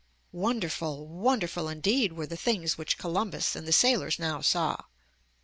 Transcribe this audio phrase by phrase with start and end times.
[0.33, 4.77] Wonderful, wonderful indeed were the things which Columbus and the sailors now saw!